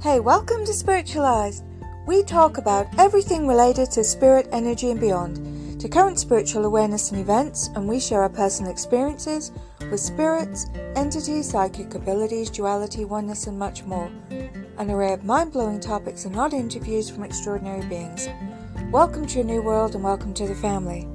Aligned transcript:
Hey, 0.00 0.20
welcome 0.20 0.64
to 0.64 0.72
Spiritualized. 0.72 1.64
We 2.06 2.22
talk 2.22 2.56
about 2.56 2.86
everything 3.00 3.48
related 3.48 3.90
to 3.90 4.04
spirit, 4.04 4.48
energy, 4.52 4.92
and 4.92 5.00
beyond, 5.00 5.80
to 5.80 5.88
current 5.88 6.20
spiritual 6.20 6.66
awareness 6.66 7.10
and 7.10 7.20
events, 7.20 7.68
and 7.74 7.88
we 7.88 7.98
share 7.98 8.22
our 8.22 8.28
personal 8.28 8.70
experiences 8.70 9.50
with 9.90 9.98
spirits, 9.98 10.66
entities, 10.94 11.50
psychic 11.50 11.96
abilities, 11.96 12.48
duality, 12.48 13.04
oneness, 13.06 13.48
and 13.48 13.58
much 13.58 13.82
more. 13.82 14.08
An 14.78 14.88
array 14.88 15.14
of 15.14 15.24
mind 15.24 15.52
blowing 15.52 15.80
topics 15.80 16.26
and 16.26 16.36
odd 16.36 16.54
interviews 16.54 17.10
from 17.10 17.24
extraordinary 17.24 17.84
beings. 17.88 18.28
Welcome 18.92 19.26
to 19.26 19.40
a 19.40 19.44
new 19.44 19.62
world 19.62 19.96
and 19.96 20.04
welcome 20.04 20.32
to 20.34 20.46
the 20.46 20.54
family. 20.54 21.08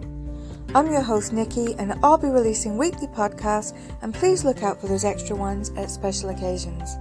I'm 0.76 0.92
your 0.92 1.04
host, 1.04 1.32
Nikki, 1.32 1.74
and 1.76 1.94
I'll 2.04 2.18
be 2.18 2.28
releasing 2.28 2.78
weekly 2.78 3.08
podcasts, 3.08 3.74
and 4.02 4.14
please 4.14 4.44
look 4.44 4.62
out 4.62 4.82
for 4.82 4.88
those 4.88 5.06
extra 5.06 5.38
ones 5.38 5.70
at 5.78 5.90
special 5.90 6.32
occasions. 6.32 6.98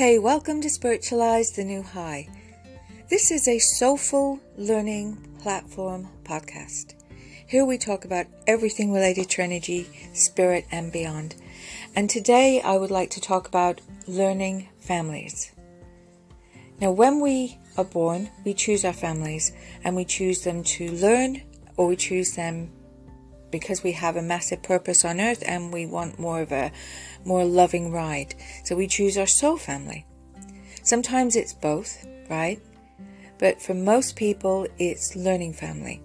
Hey, 0.00 0.18
welcome 0.18 0.62
to 0.62 0.70
Spiritualize 0.70 1.50
the 1.50 1.62
New 1.62 1.82
High. 1.82 2.26
This 3.10 3.30
is 3.30 3.46
a 3.46 3.58
soulful 3.58 4.40
learning 4.56 5.18
platform 5.42 6.08
podcast. 6.24 6.94
Here 7.46 7.66
we 7.66 7.76
talk 7.76 8.06
about 8.06 8.24
everything 8.46 8.94
related 8.94 9.28
to 9.28 9.42
energy, 9.42 9.90
spirit, 10.14 10.64
and 10.72 10.90
beyond. 10.90 11.34
And 11.94 12.08
today 12.08 12.62
I 12.62 12.78
would 12.78 12.90
like 12.90 13.10
to 13.10 13.20
talk 13.20 13.46
about 13.46 13.82
learning 14.08 14.70
families. 14.78 15.52
Now, 16.80 16.92
when 16.92 17.20
we 17.20 17.58
are 17.76 17.84
born, 17.84 18.30
we 18.42 18.54
choose 18.54 18.86
our 18.86 18.94
families 18.94 19.52
and 19.84 19.94
we 19.94 20.06
choose 20.06 20.44
them 20.44 20.64
to 20.64 20.90
learn 20.92 21.42
or 21.76 21.88
we 21.88 21.96
choose 21.96 22.36
them 22.36 22.72
because 23.50 23.82
we 23.82 23.92
have 23.92 24.16
a 24.16 24.22
massive 24.22 24.62
purpose 24.62 25.04
on 25.04 25.20
earth 25.20 25.42
and 25.46 25.72
we 25.72 25.86
want 25.86 26.18
more 26.18 26.40
of 26.42 26.52
a 26.52 26.72
more 27.24 27.44
loving 27.44 27.90
ride. 27.90 28.34
So 28.64 28.76
we 28.76 28.86
choose 28.86 29.18
our 29.18 29.26
soul 29.26 29.56
family. 29.56 30.06
Sometimes 30.82 31.36
it's 31.36 31.54
both, 31.54 32.06
right? 32.28 32.60
But 33.38 33.60
for 33.60 33.74
most 33.74 34.16
people, 34.16 34.66
it's 34.78 35.16
learning 35.16 35.54
family. 35.54 36.02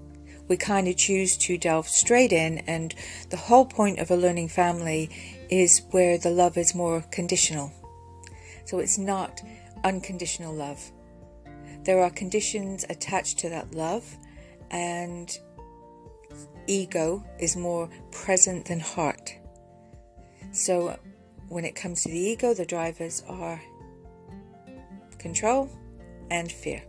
We 0.47 0.57
kind 0.57 0.87
of 0.87 0.95
choose 0.95 1.37
to 1.37 1.57
delve 1.57 1.87
straight 1.87 2.31
in, 2.31 2.59
and 2.59 2.93
the 3.29 3.37
whole 3.37 3.65
point 3.65 3.99
of 3.99 4.11
a 4.11 4.15
learning 4.15 4.49
family 4.49 5.09
is 5.49 5.81
where 5.91 6.17
the 6.17 6.29
love 6.29 6.57
is 6.57 6.75
more 6.75 7.03
conditional. 7.11 7.71
So 8.65 8.79
it's 8.79 8.97
not 8.97 9.41
unconditional 9.83 10.53
love. 10.53 10.91
There 11.83 12.01
are 12.01 12.09
conditions 12.09 12.85
attached 12.89 13.39
to 13.39 13.49
that 13.49 13.73
love, 13.73 14.17
and 14.69 15.35
ego 16.67 17.23
is 17.39 17.55
more 17.55 17.89
present 18.11 18.65
than 18.65 18.79
heart. 18.79 19.35
So, 20.51 20.97
when 21.49 21.65
it 21.65 21.75
comes 21.75 22.03
to 22.03 22.09
the 22.09 22.19
ego, 22.19 22.53
the 22.53 22.65
drivers 22.65 23.23
are 23.27 23.61
control 25.19 25.69
and 26.31 26.51
fear. 26.51 26.83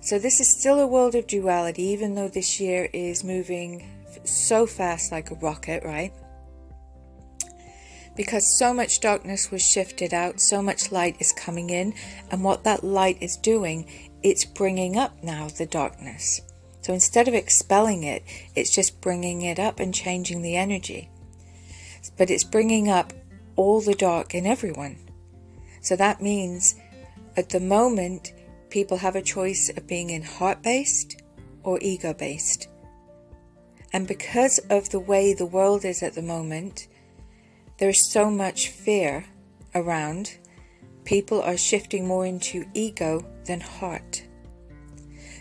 So, 0.00 0.18
this 0.18 0.40
is 0.40 0.48
still 0.48 0.80
a 0.80 0.86
world 0.86 1.14
of 1.14 1.26
duality, 1.26 1.82
even 1.82 2.14
though 2.14 2.28
this 2.28 2.60
year 2.60 2.88
is 2.92 3.24
moving 3.24 3.88
so 4.24 4.66
fast 4.66 5.12
like 5.12 5.30
a 5.30 5.34
rocket, 5.36 5.84
right? 5.84 6.12
Because 8.16 8.56
so 8.58 8.72
much 8.72 9.00
darkness 9.00 9.50
was 9.50 9.62
shifted 9.62 10.14
out, 10.14 10.40
so 10.40 10.62
much 10.62 10.92
light 10.92 11.16
is 11.18 11.32
coming 11.32 11.70
in, 11.70 11.94
and 12.30 12.44
what 12.44 12.64
that 12.64 12.84
light 12.84 13.18
is 13.20 13.36
doing, 13.36 13.88
it's 14.22 14.44
bringing 14.44 14.96
up 14.96 15.22
now 15.22 15.48
the 15.48 15.66
darkness. 15.66 16.40
So 16.84 16.92
instead 16.92 17.28
of 17.28 17.34
expelling 17.34 18.02
it, 18.02 18.22
it's 18.54 18.68
just 18.68 19.00
bringing 19.00 19.40
it 19.40 19.58
up 19.58 19.80
and 19.80 19.94
changing 19.94 20.42
the 20.42 20.56
energy. 20.56 21.08
But 22.18 22.28
it's 22.28 22.44
bringing 22.44 22.90
up 22.90 23.14
all 23.56 23.80
the 23.80 23.94
dark 23.94 24.34
in 24.34 24.46
everyone. 24.46 24.98
So 25.80 25.96
that 25.96 26.20
means 26.20 26.74
at 27.38 27.48
the 27.48 27.58
moment, 27.58 28.34
people 28.68 28.98
have 28.98 29.16
a 29.16 29.22
choice 29.22 29.70
of 29.74 29.86
being 29.86 30.10
in 30.10 30.20
heart 30.20 30.62
based 30.62 31.22
or 31.62 31.78
ego 31.80 32.12
based. 32.12 32.68
And 33.94 34.06
because 34.06 34.58
of 34.68 34.90
the 34.90 35.00
way 35.00 35.32
the 35.32 35.46
world 35.46 35.86
is 35.86 36.02
at 36.02 36.12
the 36.12 36.20
moment, 36.20 36.86
there's 37.78 38.12
so 38.12 38.30
much 38.30 38.68
fear 38.68 39.24
around, 39.74 40.36
people 41.06 41.40
are 41.40 41.56
shifting 41.56 42.06
more 42.06 42.26
into 42.26 42.66
ego 42.74 43.24
than 43.46 43.60
heart. 43.60 44.22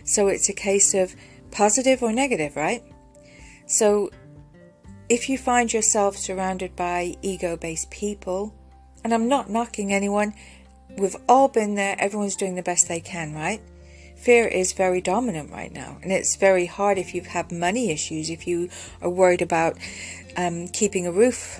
So 0.05 0.29
it's 0.29 0.47
a 0.47 0.53
case 0.53 0.93
of 0.93 1.13
positive 1.53 2.03
or 2.03 2.11
negative, 2.11 2.55
right? 2.55 2.83
So 3.65 4.09
if 5.07 5.29
you 5.29 5.37
find 5.37 5.71
yourself 5.71 6.17
surrounded 6.17 6.75
by 6.75 7.15
ego 7.21 7.55
based 7.55 7.91
people, 7.91 8.53
and 9.03 9.13
I'm 9.13 9.27
not 9.27 9.49
knocking 9.49 9.93
anyone, 9.93 10.33
we've 10.97 11.15
all 11.29 11.47
been 11.47 11.75
there, 11.75 11.95
everyone's 11.99 12.35
doing 12.35 12.55
the 12.55 12.63
best 12.63 12.87
they 12.87 12.99
can, 12.99 13.33
right? 13.33 13.61
Fear 14.15 14.47
is 14.47 14.73
very 14.73 15.01
dominant 15.01 15.51
right 15.51 15.71
now, 15.71 15.97
and 16.01 16.11
it's 16.11 16.35
very 16.35 16.65
hard 16.65 16.97
if 16.97 17.13
you 17.13 17.21
have 17.21 17.31
had 17.31 17.51
money 17.51 17.91
issues, 17.91 18.29
if 18.29 18.47
you 18.47 18.69
are 19.01 19.09
worried 19.09 19.41
about 19.41 19.77
um, 20.37 20.67
keeping 20.69 21.05
a 21.05 21.11
roof 21.11 21.59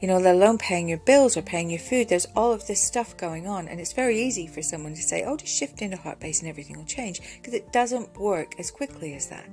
you 0.00 0.08
know, 0.08 0.18
let 0.18 0.34
alone 0.34 0.58
paying 0.58 0.88
your 0.88 0.98
bills 0.98 1.36
or 1.36 1.42
paying 1.42 1.70
your 1.70 1.78
food. 1.78 2.08
There's 2.08 2.26
all 2.34 2.52
of 2.52 2.66
this 2.66 2.82
stuff 2.82 3.16
going 3.16 3.46
on, 3.46 3.68
and 3.68 3.78
it's 3.78 3.92
very 3.92 4.20
easy 4.20 4.46
for 4.46 4.62
someone 4.62 4.94
to 4.94 5.02
say, 5.02 5.24
oh, 5.24 5.36
just 5.36 5.56
shift 5.56 5.82
into 5.82 5.96
heart 5.96 6.20
base 6.20 6.40
and 6.40 6.48
everything 6.48 6.78
will 6.78 6.84
change, 6.86 7.20
because 7.36 7.54
it 7.54 7.72
doesn't 7.72 8.18
work 8.18 8.58
as 8.58 8.70
quickly 8.70 9.14
as 9.14 9.28
that. 9.28 9.48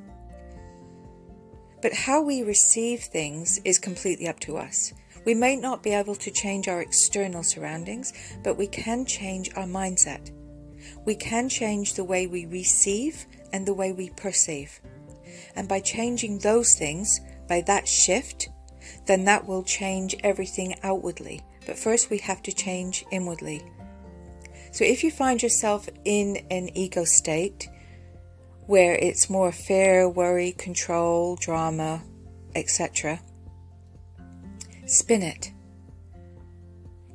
But 1.82 1.94
how 1.94 2.22
we 2.22 2.44
receive 2.44 3.02
things 3.02 3.60
is 3.64 3.78
completely 3.78 4.28
up 4.28 4.40
to 4.42 4.58
us. 4.58 4.94
We 5.26 5.36
may 5.36 5.56
not 5.58 5.84
be 5.84 5.92
able 5.92 6.16
to 6.16 6.32
change 6.32 6.68
our 6.68 6.82
external 6.82 7.44
surroundings, 7.44 8.14
but 8.44 8.58
we 8.58 8.68
can 8.68 9.06
change 9.06 9.52
our 9.56 9.66
mindset. 9.66 10.32
We 11.06 11.16
can 11.16 11.50
change 11.50 11.94
the 11.94 12.04
way 12.04 12.28
we 12.28 12.46
receive 12.46 13.26
and 13.52 13.66
the 13.66 13.74
way 13.74 13.92
we 13.92 14.10
perceive. 14.12 14.80
And 15.56 15.68
by 15.68 15.82
changing 15.82 16.40
those 16.40 16.76
things, 16.76 17.20
by 17.48 17.62
that 17.62 17.88
shift, 17.88 18.50
then 19.08 19.26
that 19.26 19.48
will 19.48 19.64
change 19.64 20.16
everything 20.24 20.76
outwardly. 20.84 21.42
But 21.66 21.80
first, 21.80 22.10
we 22.10 22.20
have 22.20 22.42
to 22.44 22.52
change 22.52 23.06
inwardly. 23.12 23.64
So, 24.72 24.86
if 24.86 25.04
you 25.04 25.12
find 25.12 25.42
yourself 25.42 25.90
in 26.06 26.46
an 26.52 26.70
ego 26.78 27.04
state 27.04 27.68
where 28.68 28.96
it's 28.96 29.30
more 29.30 29.52
fear, 29.52 30.08
worry, 30.08 30.52
control, 30.52 31.38
drama, 31.38 32.04
etc., 32.56 33.20
spin 34.86 35.24
it. 35.24 35.52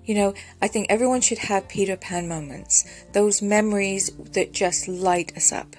You 0.04 0.16
know, 0.16 0.34
I 0.60 0.68
think 0.68 0.86
everyone 0.88 1.20
should 1.20 1.38
have 1.38 1.68
Peter 1.68 1.96
Pan 1.96 2.26
moments, 2.26 2.84
those 3.12 3.40
memories 3.40 4.10
that 4.32 4.52
just 4.52 4.88
light 4.88 5.36
us 5.36 5.52
up. 5.52 5.76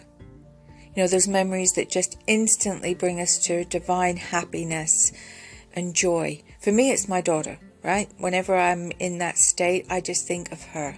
You 0.95 1.03
know, 1.03 1.07
those 1.07 1.27
memories 1.27 1.73
that 1.73 1.89
just 1.89 2.17
instantly 2.27 2.93
bring 2.93 3.19
us 3.19 3.37
to 3.45 3.65
divine 3.65 4.17
happiness, 4.17 5.11
and 5.73 5.93
joy. 5.95 6.41
For 6.59 6.71
me, 6.71 6.91
it's 6.91 7.07
my 7.07 7.21
daughter, 7.21 7.59
right? 7.83 8.09
Whenever 8.17 8.55
I'm 8.55 8.91
in 8.99 9.17
that 9.19 9.37
state, 9.37 9.85
I 9.89 10.01
just 10.01 10.27
think 10.27 10.51
of 10.51 10.63
her. 10.63 10.97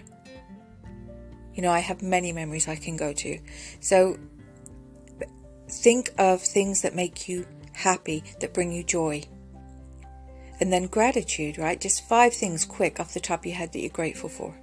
You 1.54 1.62
know, 1.62 1.72
I 1.72 1.80
have 1.80 2.02
many 2.02 2.34
memories 2.34 2.68
I 2.68 2.76
can 2.76 2.98
go 2.98 3.14
to. 3.14 3.40
So 3.80 4.18
think 5.70 6.12
of 6.18 6.42
things 6.42 6.82
that 6.82 6.96
make 6.96 7.28
you 7.28 7.46
happy, 7.74 8.24
that 8.40 8.54
bring 8.54 8.72
you 8.72 8.84
joy. 8.84 9.24
And 10.60 10.72
then 10.72 10.88
gratitude, 10.88 11.58
right? 11.58 11.80
Just 11.80 12.08
five 12.08 12.34
things 12.34 12.66
quick 12.66 13.00
off 13.00 13.14
the 13.14 13.20
top 13.20 13.42
of 13.42 13.46
your 13.46 13.56
head 13.56 13.74
that 13.74 13.80
you're 13.80 13.90
grateful 13.90 14.30
for. 14.30 14.58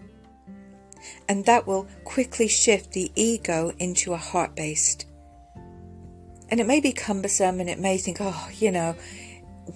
And 1.28 1.44
that 1.46 1.66
will 1.66 1.88
quickly 2.04 2.48
shift 2.48 2.92
the 2.92 3.10
ego 3.14 3.72
into 3.78 4.12
a 4.12 4.18
heart 4.18 4.54
based. 4.54 5.06
And 6.48 6.60
it 6.60 6.66
may 6.66 6.80
be 6.80 6.92
cumbersome 6.92 7.60
and 7.60 7.68
it 7.68 7.78
may 7.78 7.96
think, 7.96 8.18
oh, 8.20 8.48
you 8.58 8.70
know, 8.70 8.94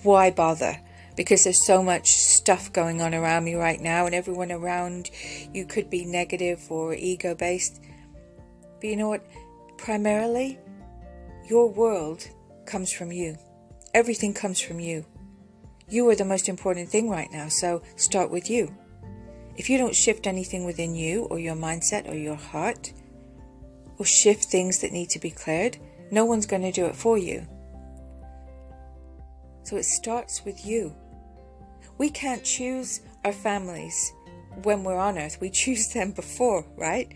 why 0.03 0.31
bother? 0.31 0.81
Because 1.17 1.45
there's 1.45 1.65
so 1.65 1.83
much 1.83 2.11
stuff 2.11 2.73
going 2.73 3.01
on 3.01 3.15
around 3.15 3.45
me 3.45 3.55
right 3.55 3.81
now, 3.81 4.07
and 4.07 4.15
everyone 4.15 4.53
around 4.53 5.11
you 5.53 5.65
could 5.65 5.89
be 5.89 6.05
negative 6.05 6.71
or 6.71 6.95
ego 6.95 7.35
based. 7.35 7.81
But 8.81 8.85
you 8.85 8.97
know 8.97 9.09
what? 9.09 9.27
Primarily, 9.79 10.59
your 11.49 11.71
world 11.71 12.29
comes 12.67 12.93
from 12.93 13.13
you. 13.13 13.37
Everything 13.95 14.35
comes 14.35 14.61
from 14.61 14.79
you. 14.79 15.07
You 15.89 16.09
are 16.11 16.17
the 16.17 16.25
most 16.25 16.49
important 16.49 16.89
thing 16.89 17.09
right 17.09 17.31
now, 17.33 17.49
so 17.49 17.83
start 17.97 18.31
with 18.31 18.51
you. 18.51 18.75
If 19.57 19.71
you 19.71 19.79
don't 19.79 19.95
shift 19.95 20.27
anything 20.27 20.65
within 20.65 20.95
you 20.95 21.25
or 21.25 21.39
your 21.39 21.55
mindset 21.55 22.11
or 22.11 22.15
your 22.15 22.35
heart, 22.35 22.93
or 23.99 24.05
shift 24.05 24.45
things 24.45 24.81
that 24.81 24.93
need 24.93 25.09
to 25.11 25.19
be 25.19 25.31
cleared, 25.31 25.79
no 26.11 26.25
one's 26.25 26.47
going 26.47 26.63
to 26.63 26.73
do 26.73 26.87
it 26.87 26.97
for 26.97 27.17
you. 27.17 27.47
So 29.67 29.77
it 29.77 29.85
starts 29.85 30.45
with 30.45 30.65
you. 30.65 30.95
We 31.99 32.09
can't 32.09 32.45
choose 32.45 33.01
our 33.25 33.33
families 33.33 34.13
when 34.63 34.85
we're 34.85 34.97
on 34.97 35.19
earth, 35.19 35.39
we 35.41 35.51
choose 35.65 35.93
them 35.93 36.13
before, 36.13 36.65
right? 36.77 37.13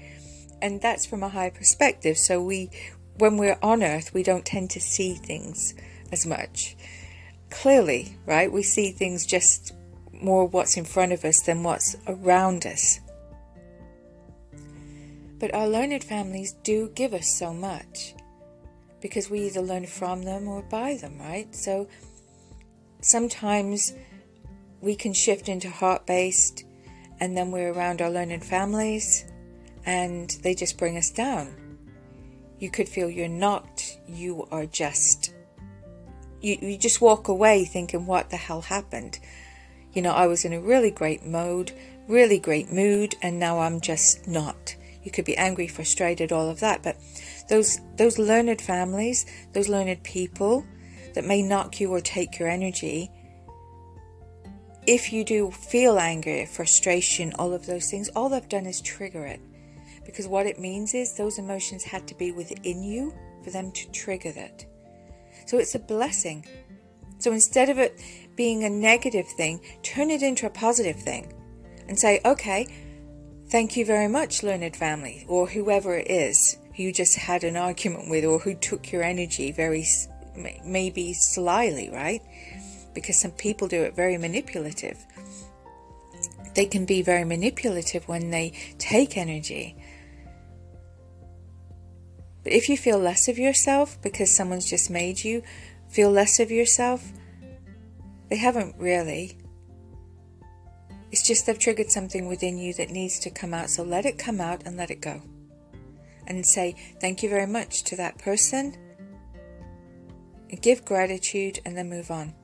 And 0.61 0.81
that's 0.81 1.07
from 1.07 1.23
a 1.23 1.29
high 1.29 1.51
perspective. 1.51 2.19
So 2.19 2.43
we 2.43 2.71
when 3.19 3.37
we're 3.37 3.59
on 3.63 3.85
earth, 3.85 4.13
we 4.13 4.25
don't 4.25 4.45
tend 4.45 4.71
to 4.71 4.81
see 4.81 5.15
things 5.15 5.75
as 6.11 6.27
much. 6.27 6.77
Clearly, 7.51 8.17
right? 8.27 8.51
We 8.51 8.65
see 8.65 8.91
things 8.91 9.27
just 9.27 9.73
more 10.13 10.45
what's 10.45 10.77
in 10.77 10.85
front 10.85 11.13
of 11.13 11.25
us 11.25 11.41
than 11.41 11.63
what's 11.63 11.95
around 12.09 12.67
us. 12.67 12.99
But 15.39 15.55
our 15.55 15.69
learned 15.69 16.03
families 16.03 16.53
do 16.65 16.91
give 16.97 17.15
us 17.15 17.39
so 17.39 17.55
much 17.55 18.15
because 19.01 19.31
we 19.31 19.47
either 19.47 19.63
learn 19.63 19.87
from 19.87 20.23
them 20.23 20.49
or 20.49 20.63
by 20.63 20.97
them, 20.97 21.19
right? 21.19 21.55
So 21.55 21.89
sometimes 23.05 23.95
we 24.81 24.95
can 24.95 25.13
shift 25.13 25.49
into 25.49 25.71
heart 25.71 26.07
based 26.07 26.65
and 27.21 27.37
then 27.37 27.51
we're 27.51 27.73
around 27.73 28.01
our 28.01 28.11
learned 28.11 28.45
families 28.45 29.25
and 29.87 30.31
they 30.43 30.55
just 30.55 30.79
bring 30.79 30.97
us 30.97 31.11
down. 31.11 31.55
You 32.59 32.71
could 32.71 32.89
feel 32.89 33.09
you're 33.09 33.29
not, 33.29 33.83
you 34.07 34.47
are 34.51 34.67
just, 34.67 35.35
you, 36.41 36.59
you 36.61 36.79
just 36.79 37.01
walk 37.01 37.29
away 37.29 37.65
thinking, 37.65 38.07
what 38.07 38.31
the 38.31 38.37
hell 38.37 38.63
happened? 38.63 39.19
You 39.93 40.03
know, 40.03 40.13
I 40.13 40.27
was 40.27 40.45
in 40.45 40.53
a 40.53 40.61
really 40.61 40.91
great 40.91 41.25
mode, 41.25 41.73
really 42.07 42.39
great 42.39 42.71
mood, 42.71 43.15
and 43.23 43.39
now 43.39 43.61
I'm 43.61 43.81
just 43.81 44.29
not. 44.29 44.77
You 45.03 45.11
could 45.11 45.25
be 45.25 45.37
angry, 45.37 45.67
frustrated, 45.67 46.33
all 46.33 46.49
of 46.49 46.61
that, 46.61 46.83
but 46.83 46.97
those 47.49 47.81
those 47.97 48.19
learned 48.19 48.61
families, 48.61 49.27
those 49.53 49.69
learned 49.69 50.03
people 50.03 50.65
that 51.15 51.25
may 51.25 51.43
knock 51.43 51.81
you 51.81 51.91
or 51.91 52.01
take 52.01 52.39
your 52.39 52.49
energy, 52.49 53.11
if 54.87 55.13
you 55.13 55.25
do 55.25 55.51
feel 55.51 55.99
anger, 55.99 56.47
frustration, 56.47 57.33
all 57.39 57.53
of 57.53 57.67
those 57.67 57.91
things, 57.91 58.09
all 58.11 58.29
they've 58.29 58.49
done 58.49 58.67
is 58.67 58.81
trigger 58.81 59.25
it. 59.27 59.41
Because 60.05 60.27
what 60.27 60.47
it 60.47 60.59
means 60.59 60.95
is 60.95 61.15
those 61.17 61.39
emotions 61.39 61.85
had 61.85 62.09
to 62.09 62.15
be 62.15 62.33
within 62.33 62.83
you 62.83 63.15
for 63.45 63.51
them 63.51 63.71
to 63.73 63.91
trigger 63.91 64.33
that. 64.33 64.65
So 65.47 65.59
it's 65.59 65.75
a 65.75 65.79
blessing. 65.79 66.47
So 67.19 67.33
instead 67.33 67.69
of 67.69 67.79
it 67.79 68.01
being 68.35 68.65
a 68.65 68.71
negative 68.71 69.29
thing, 69.29 69.61
turn 69.83 70.11
it 70.11 70.23
into 70.23 70.47
a 70.47 70.51
positive 70.51 70.97
thing 70.97 71.33
and 71.87 71.99
say, 71.99 72.21
okay, 72.25 72.67
thank 73.49 73.77
you 73.77 73.85
very 73.85 74.09
much, 74.09 74.43
learned 74.43 74.77
family, 74.77 75.25
or 75.29 75.47
whoever 75.47 75.97
it 75.97 76.11
is 76.11 76.57
who 76.77 76.85
you 76.85 76.93
just 76.93 77.17
had 77.17 77.45
an 77.45 77.57
argument 77.57 78.09
with 78.09 78.25
or 78.25 78.39
who 78.39 78.55
took 78.55 78.91
your 78.91 79.03
energy 79.03 79.53
very, 79.53 79.85
maybe 80.65 81.13
slyly, 81.13 81.91
right? 81.91 82.23
Because 82.95 83.21
some 83.21 83.33
people 83.33 83.69
do 83.69 83.83
it 83.83 83.95
very 83.95 84.19
manipulative. 84.19 84.99
They 86.55 86.67
can 86.67 86.85
be 86.85 87.03
very 87.03 87.25
manipulative 87.25 88.09
when 88.09 88.31
they 88.31 88.53
take 88.79 89.17
energy. 89.17 89.77
But 92.43 92.53
if 92.53 92.69
you 92.69 92.77
feel 92.77 92.99
less 92.99 93.29
of 93.29 93.39
yourself 93.39 94.01
because 94.03 94.35
someone's 94.35 94.69
just 94.69 94.91
made 94.91 95.23
you 95.23 95.43
feel 95.89 96.11
less 96.11 96.41
of 96.41 96.51
yourself, 96.51 97.13
they 98.29 98.37
haven't 98.37 98.77
really. 98.79 99.37
It's 101.11 101.27
just 101.27 101.47
they've 101.47 101.59
triggered 101.59 101.91
something 101.91 102.29
within 102.29 102.57
you 102.57 102.73
that 102.75 102.91
needs 102.91 103.19
to 103.21 103.31
come 103.31 103.53
out. 103.53 103.71
So 103.71 103.83
let 103.83 104.07
it 104.07 104.19
come 104.19 104.41
out 104.41 104.63
and 104.65 104.77
let 104.77 104.91
it 104.91 105.01
go. 105.01 105.23
And 106.27 106.47
say 106.47 106.77
thank 107.01 107.23
you 107.23 107.29
very 107.29 107.47
much 107.47 107.83
to 107.85 107.97
that 107.97 108.19
person. 108.19 108.77
Give 110.57 110.85
gratitude 110.85 111.61
and 111.65 111.77
then 111.77 111.89
move 111.89 112.11
on. 112.11 112.35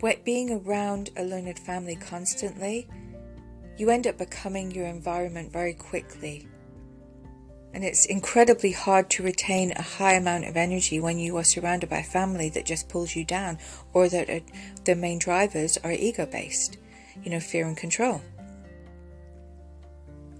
But 0.00 0.24
being 0.24 0.50
around 0.50 1.10
a 1.16 1.24
learned 1.24 1.58
family 1.58 1.96
constantly, 1.96 2.88
you 3.76 3.90
end 3.90 4.06
up 4.06 4.18
becoming 4.18 4.70
your 4.70 4.86
environment 4.86 5.52
very 5.52 5.74
quickly. 5.74 6.46
And 7.72 7.82
it's 7.82 8.06
incredibly 8.06 8.70
hard 8.70 9.10
to 9.10 9.24
retain 9.24 9.72
a 9.72 9.82
high 9.82 10.12
amount 10.12 10.44
of 10.44 10.56
energy 10.56 11.00
when 11.00 11.18
you 11.18 11.36
are 11.38 11.44
surrounded 11.44 11.90
by 11.90 12.02
family 12.02 12.48
that 12.50 12.66
just 12.66 12.88
pulls 12.88 13.16
you 13.16 13.24
down 13.24 13.58
or 13.92 14.08
that 14.08 14.30
are, 14.30 14.40
the 14.84 14.94
main 14.94 15.18
drivers 15.18 15.76
are 15.78 15.90
ego 15.90 16.26
based, 16.26 16.76
you 17.24 17.30
know, 17.30 17.40
fear 17.40 17.66
and 17.66 17.76
control. 17.76 18.20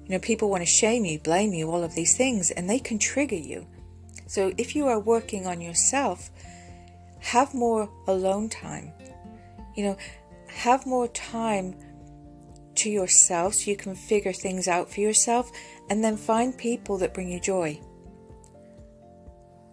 You 0.05 0.11
know, 0.11 0.19
people 0.21 0.51
want 0.51 0.63
to 0.63 0.67
shame 0.67 1.05
you, 1.05 1.19
blame 1.19 1.53
you, 1.53 1.71
all 1.71 1.83
of 1.83 1.95
these 1.95 2.17
things, 2.17 2.51
and 2.51 2.69
they 2.71 2.79
can 2.79 2.99
trigger 2.99 3.35
you. 3.35 3.67
So 4.27 4.53
if 4.57 4.75
you 4.75 4.87
are 4.87 4.99
working 4.99 5.47
on 5.47 5.61
yourself, 5.61 6.31
have 7.21 7.55
more 7.55 7.89
alone 8.07 8.49
time. 8.49 8.93
You 9.75 9.85
know, 9.85 9.97
have 10.49 10.87
more 10.87 11.09
time 11.09 11.75
to 12.77 12.91
yourself 12.91 13.55
so 13.55 13.71
you 13.71 13.77
can 13.77 13.95
figure 13.95 14.33
things 14.33 14.69
out 14.69 14.91
for 14.91 15.01
yourself 15.01 15.51
and 15.89 16.03
then 16.03 16.17
find 16.17 16.57
people 16.57 16.99
that 16.99 17.15
bring 17.15 17.31
you 17.31 17.41
joy. 17.41 17.81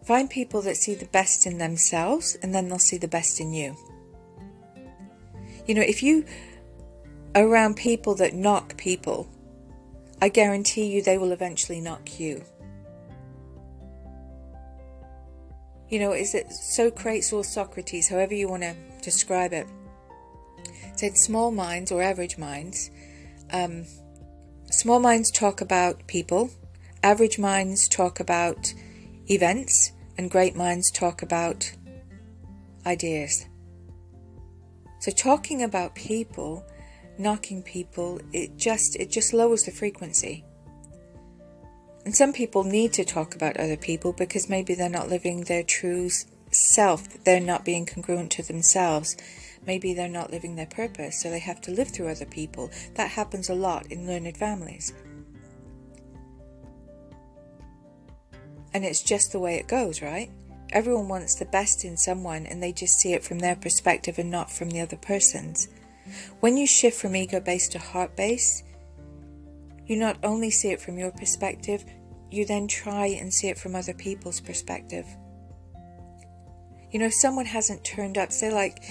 Find 0.04 0.30
people 0.30 0.62
that 0.64 0.78
see 0.78 0.96
the 0.96 1.06
best 1.06 1.46
in 1.46 1.58
themselves 1.58 2.36
and 2.42 2.54
then 2.54 2.68
they'll 2.68 2.80
see 2.80 2.98
the 2.98 3.08
best 3.08 3.40
in 3.40 3.54
you. 3.54 3.76
You 5.68 5.76
know, 5.76 5.82
if 5.82 6.02
you 6.02 6.26
are 7.36 7.46
around 7.46 7.78
people 7.78 8.16
that 8.16 8.34
knock 8.34 8.78
people, 8.78 9.30
I 10.22 10.30
guarantee 10.30 10.86
you 10.86 11.02
they 11.02 11.18
will 11.18 11.32
eventually 11.32 11.82
knock 11.82 12.20
you. 12.20 12.44
You 15.92 16.00
know, 16.00 16.14
is 16.14 16.34
it 16.34 16.52
Socrates 16.52 17.32
or 17.32 17.44
Socrates, 17.44 18.10
however 18.10 18.34
you 18.34 18.50
want 18.50 18.64
to 18.64 18.76
describe 19.04 19.54
it, 19.54 19.68
said 20.96 21.18
small 21.18 21.52
minds 21.52 21.92
or 21.92 22.02
average 22.02 22.38
minds 22.40 22.90
um, 23.52 23.86
Small 24.72 25.02
minds 25.02 25.30
talk 25.32 25.60
about 25.60 26.08
people, 26.08 26.50
average 27.04 27.38
minds 27.38 27.90
talk 27.90 28.22
about 28.22 28.74
events, 29.30 29.92
and 30.18 30.32
great 30.32 30.56
minds 30.56 30.90
talk 30.90 31.22
about 31.22 31.70
ideas. 32.86 33.48
So 35.00 35.12
talking 35.12 35.62
about 35.62 35.94
people, 35.94 36.66
knocking 37.18 37.62
people, 37.64 38.22
it 38.32 38.56
just 38.56 38.96
it 38.96 39.12
just 39.12 39.34
lowers 39.34 39.64
the 39.66 39.72
frequency. 39.72 40.46
And 42.04 42.16
some 42.16 42.34
people 42.34 42.64
need 42.64 42.94
to 42.94 43.06
talk 43.06 43.36
about 43.36 43.58
other 43.58 43.78
people 43.78 44.12
because 44.14 44.50
maybe 44.50 44.74
they're 44.74 44.90
not 44.90 45.10
living 45.10 45.44
their 45.44 45.64
true 45.64 46.10
self, 46.52 47.24
they're 47.24 47.40
not 47.40 47.64
being 47.64 47.86
congruent 47.86 48.32
to 48.32 48.44
themselves. 48.44 49.16
Maybe 49.66 49.94
they're 49.94 50.10
not 50.10 50.32
living 50.32 50.56
their 50.56 50.66
purpose, 50.66 51.22
so 51.22 51.30
they 51.30 51.40
have 51.40 51.62
to 51.62 51.72
live 51.72 51.90
through 51.90 52.10
other 52.10 52.26
people. 52.26 52.72
That 52.96 53.12
happens 53.12 53.48
a 53.48 53.54
lot 53.54 53.92
in 53.92 54.08
learned 54.08 54.36
families. 54.36 54.94
And 58.74 58.84
it's 58.84 59.04
just 59.04 59.32
the 59.32 59.40
way 59.40 59.56
it 59.56 59.68
goes, 59.68 60.02
right? 60.02 60.32
Everyone 60.72 61.10
wants 61.10 61.36
the 61.36 61.46
best 61.46 61.84
in 61.84 61.98
someone 61.98 62.46
and 62.46 62.64
they 62.64 62.72
just 62.72 62.98
see 62.98 63.14
it 63.14 63.24
from 63.24 63.40
their 63.40 63.56
perspective 63.56 64.18
and 64.18 64.32
not 64.32 64.50
from 64.50 64.70
the 64.70 64.80
other 64.80 64.96
person's. 64.96 65.68
When 66.40 66.58
you 66.58 66.66
shift 66.66 67.00
from 67.00 67.16
ego 67.16 67.40
based 67.40 67.74
to 67.74 67.80
heart 67.80 68.16
based, 68.16 68.64
you 69.92 69.98
not 69.98 70.18
only 70.24 70.50
see 70.50 70.70
it 70.70 70.80
from 70.80 70.98
your 70.98 71.12
perspective, 71.12 71.84
you 72.32 72.46
then 72.46 72.66
try 72.66 73.08
and 73.08 73.32
see 73.34 73.50
it 73.50 73.60
from 73.60 73.76
other 73.76 73.94
people's 73.94 74.40
perspective. 74.40 75.06
You 76.92 77.00
know, 77.00 77.08
if 77.08 77.14
someone 77.14 77.46
hasn't 77.46 77.84
turned 77.84 78.18
up, 78.18 78.32
say, 78.32 78.54
like, 78.54 78.82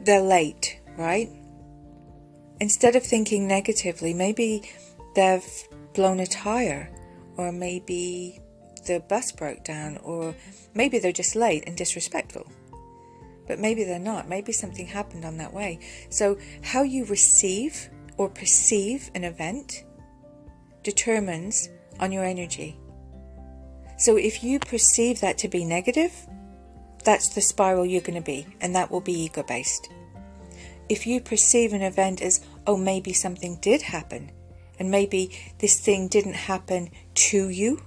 they're 0.00 0.20
late, 0.20 0.78
right? 0.98 1.30
Instead 2.60 2.96
of 2.96 3.02
thinking 3.02 3.48
negatively, 3.48 4.12
maybe 4.12 4.70
they've 5.14 5.68
blown 5.94 6.20
a 6.20 6.26
tire, 6.26 6.90
or 7.38 7.50
maybe 7.50 8.40
the 8.86 9.00
bus 9.08 9.32
broke 9.32 9.64
down, 9.64 9.96
or 10.02 10.34
maybe 10.74 10.98
they're 10.98 11.12
just 11.12 11.34
late 11.34 11.64
and 11.66 11.78
disrespectful. 11.78 12.46
But 13.46 13.58
maybe 13.58 13.84
they're 13.84 13.98
not. 13.98 14.28
Maybe 14.28 14.52
something 14.52 14.86
happened 14.86 15.24
on 15.24 15.38
that 15.38 15.54
way. 15.54 15.78
So, 16.10 16.36
how 16.62 16.82
you 16.82 17.06
receive 17.06 17.88
or 18.18 18.28
perceive 18.28 19.10
an 19.14 19.24
event 19.24 19.84
determines 20.82 21.68
on 21.98 22.12
your 22.12 22.24
energy. 22.24 22.76
So, 23.98 24.16
if 24.16 24.42
you 24.42 24.58
perceive 24.58 25.20
that 25.20 25.38
to 25.38 25.48
be 25.48 25.64
negative, 25.64 26.12
that's 27.04 27.28
the 27.34 27.40
spiral 27.40 27.86
you're 27.86 28.00
going 28.00 28.14
to 28.14 28.20
be, 28.20 28.46
and 28.60 28.74
that 28.74 28.90
will 28.90 29.00
be 29.00 29.24
ego 29.24 29.42
based. 29.42 29.90
If 30.88 31.06
you 31.06 31.20
perceive 31.20 31.72
an 31.72 31.82
event 31.82 32.20
as, 32.20 32.44
oh, 32.66 32.76
maybe 32.76 33.12
something 33.12 33.58
did 33.60 33.82
happen, 33.82 34.32
and 34.78 34.90
maybe 34.90 35.38
this 35.58 35.78
thing 35.78 36.08
didn't 36.08 36.34
happen 36.34 36.90
to 37.14 37.48
you, 37.48 37.82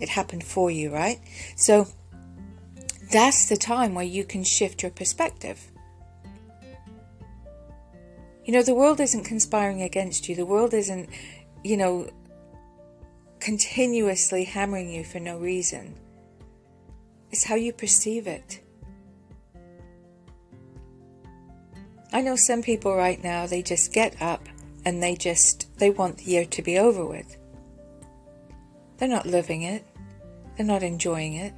it 0.00 0.08
happened 0.08 0.44
for 0.44 0.70
you, 0.70 0.90
right? 0.92 1.18
So 1.56 1.88
that's 3.10 3.48
the 3.48 3.56
time 3.56 3.94
where 3.94 4.04
you 4.04 4.24
can 4.24 4.44
shift 4.44 4.82
your 4.82 4.92
perspective. 4.92 5.70
You 8.44 8.52
know, 8.52 8.62
the 8.62 8.74
world 8.74 9.00
isn't 9.00 9.24
conspiring 9.24 9.82
against 9.82 10.28
you, 10.28 10.34
the 10.34 10.46
world 10.46 10.72
isn't, 10.72 11.10
you 11.64 11.76
know, 11.76 12.08
continuously 13.40 14.44
hammering 14.44 14.90
you 14.90 15.04
for 15.04 15.20
no 15.20 15.38
reason. 15.38 15.94
It's 17.30 17.44
how 17.44 17.54
you 17.54 17.72
perceive 17.72 18.26
it. 18.26 18.60
I 22.12 22.22
know 22.22 22.36
some 22.36 22.62
people 22.62 22.96
right 22.96 23.22
now, 23.22 23.46
they 23.46 23.62
just 23.62 23.92
get 23.92 24.20
up 24.22 24.48
and 24.84 25.02
they 25.02 25.14
just, 25.14 25.68
they 25.78 25.90
want 25.90 26.18
the 26.18 26.30
year 26.30 26.44
to 26.46 26.62
be 26.62 26.78
over 26.78 27.04
with. 27.04 27.36
They're 28.96 29.08
not 29.08 29.26
living 29.26 29.62
it. 29.62 29.84
They're 30.56 30.66
not 30.66 30.82
enjoying 30.82 31.34
it. 31.34 31.52